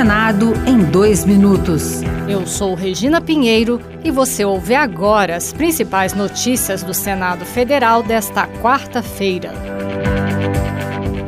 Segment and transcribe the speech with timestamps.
[0.00, 2.00] Senado em dois minutos.
[2.26, 8.46] Eu sou Regina Pinheiro e você ouve agora as principais notícias do Senado Federal desta
[8.62, 9.52] quarta-feira.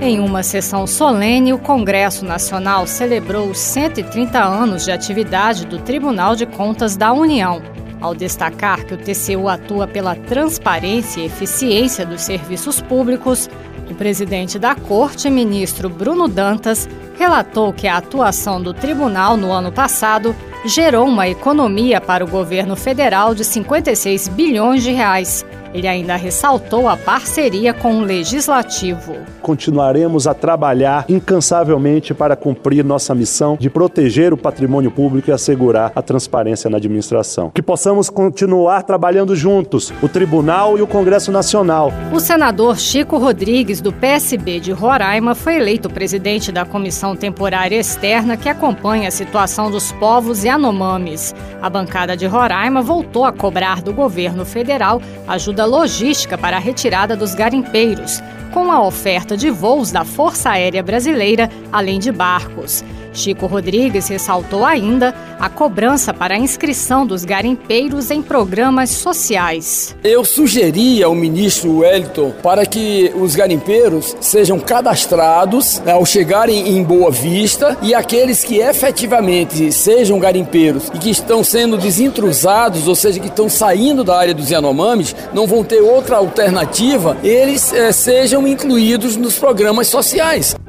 [0.01, 6.35] Em uma sessão solene, o Congresso Nacional celebrou os 130 anos de atividade do Tribunal
[6.35, 7.61] de Contas da União,
[8.03, 13.49] ao destacar que o TCU atua pela transparência e eficiência dos serviços públicos.
[13.89, 19.71] O presidente da Corte, ministro Bruno Dantas, relatou que a atuação do tribunal no ano
[19.71, 26.17] passado gerou uma economia para o governo federal de 56 bilhões de reais ele ainda
[26.17, 29.17] ressaltou a parceria com o Legislativo.
[29.41, 35.93] Continuaremos a trabalhar incansavelmente para cumprir nossa missão de proteger o patrimônio público e assegurar
[35.95, 37.51] a transparência na administração.
[37.51, 41.93] Que possamos continuar trabalhando juntos, o Tribunal e o Congresso Nacional.
[42.13, 48.37] O senador Chico Rodrigues, do PSB de Roraima, foi eleito presidente da Comissão Temporária Externa
[48.37, 51.35] que acompanha a situação dos povos Yanomamis.
[51.61, 56.61] A bancada de Roraima voltou a cobrar do governo federal ajuda ajuda logística para a
[56.61, 58.21] retirada dos garimpeiros,
[58.53, 62.85] com a oferta de voos da Força Aérea Brasileira, além de barcos.
[63.13, 69.95] Chico Rodrigues ressaltou ainda a cobrança para a inscrição dos garimpeiros em programas sociais.
[70.03, 76.83] Eu sugeri ao ministro Wellington para que os garimpeiros sejam cadastrados né, ao chegarem em
[76.83, 83.21] Boa Vista e aqueles que efetivamente sejam garimpeiros e que estão sendo desintrusados, ou seja,
[83.21, 88.47] que estão saindo da área dos Yanomamis, não vão ter outra alternativa, eles é, sejam
[88.47, 90.55] incluídos nos programas sociais.